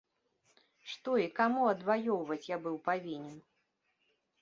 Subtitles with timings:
[0.93, 3.37] Што і каму адваёўваць я быў павінен?